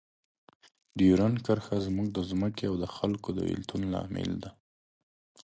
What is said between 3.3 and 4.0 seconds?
د بیلتون